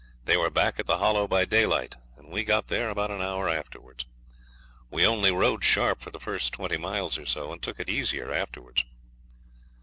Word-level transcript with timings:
They 0.25 0.35
were 0.35 0.49
back 0.49 0.79
at 0.79 0.87
the 0.87 0.97
Hollow 0.97 1.27
by 1.27 1.45
daylight, 1.45 1.95
and 2.17 2.29
we 2.29 2.43
got 2.43 2.69
there 2.69 2.89
about 2.89 3.11
an 3.11 3.21
hour 3.21 3.47
afterwards. 3.47 4.07
We 4.89 5.05
only 5.05 5.29
rode 5.31 5.63
sharp 5.63 6.01
for 6.01 6.09
the 6.09 6.19
first 6.19 6.53
twenty 6.53 6.77
miles 6.77 7.19
or 7.19 7.25
so, 7.27 7.53
and 7.53 7.61
took 7.61 7.79
it 7.79 7.87
easier 7.87 8.31
afterwards. 8.33 8.83